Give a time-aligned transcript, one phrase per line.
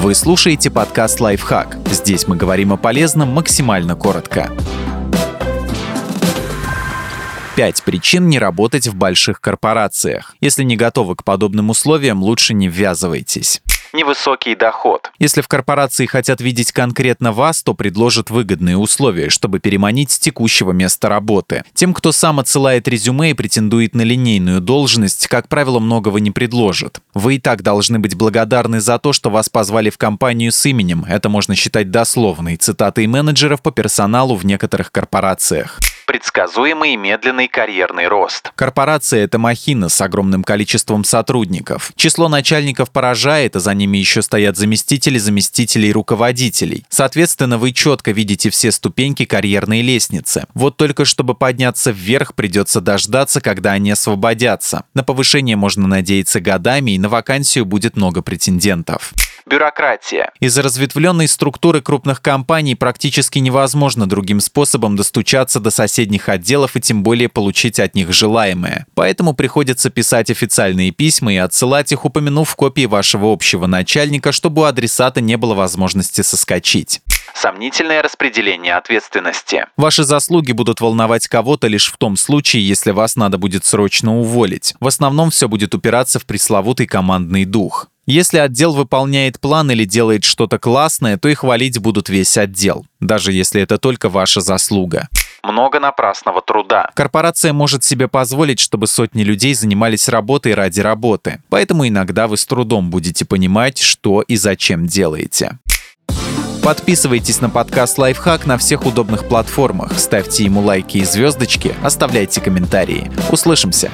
[0.00, 1.76] Вы слушаете подкаст «Лайфхак».
[1.90, 4.48] Здесь мы говорим о полезном максимально коротко.
[7.56, 10.36] Пять причин не работать в больших корпорациях.
[10.40, 13.60] Если не готовы к подобным условиям, лучше не ввязывайтесь
[13.92, 15.10] невысокий доход.
[15.18, 20.72] Если в корпорации хотят видеть конкретно вас, то предложат выгодные условия, чтобы переманить с текущего
[20.72, 21.64] места работы.
[21.74, 27.00] Тем, кто сам отсылает резюме и претендует на линейную должность, как правило, многого не предложат.
[27.14, 31.04] Вы и так должны быть благодарны за то, что вас позвали в компанию с именем.
[31.08, 35.78] Это можно считать дословной цитатой менеджеров по персоналу в некоторых корпорациях
[36.08, 38.50] предсказуемый и медленный карьерный рост.
[38.56, 41.92] Корпорация– это махина с огромным количеством сотрудников.
[41.96, 46.86] Число начальников поражает, а за ними еще стоят заместители заместителей руководителей.
[46.88, 50.46] Соответственно, вы четко видите все ступеньки карьерной лестницы.
[50.54, 54.84] Вот только чтобы подняться вверх, придется дождаться, когда они освободятся.
[54.94, 59.12] На повышение можно надеяться годами, и на вакансию будет много претендентов
[59.48, 60.30] бюрократия.
[60.40, 67.02] Из-за разветвленной структуры крупных компаний практически невозможно другим способом достучаться до соседних отделов и тем
[67.02, 68.86] более получить от них желаемое.
[68.94, 74.64] Поэтому приходится писать официальные письма и отсылать их, упомянув копии вашего общего начальника, чтобы у
[74.64, 77.00] адресата не было возможности соскочить
[77.34, 79.66] сомнительное распределение ответственности.
[79.76, 84.74] Ваши заслуги будут волновать кого-то лишь в том случае, если вас надо будет срочно уволить.
[84.80, 87.86] В основном все будет упираться в пресловутый командный дух.
[88.06, 93.32] Если отдел выполняет план или делает что-то классное, то и хвалить будут весь отдел, даже
[93.32, 95.08] если это только ваша заслуга
[95.42, 96.90] много напрасного труда.
[96.94, 101.42] Корпорация может себе позволить, чтобы сотни людей занимались работой ради работы.
[101.48, 105.58] Поэтому иногда вы с трудом будете понимать, что и зачем делаете.
[106.62, 113.10] Подписывайтесь на подкаст «Лайфхак» на всех удобных платформах, ставьте ему лайки и звездочки, оставляйте комментарии.
[113.30, 113.90] Услышимся!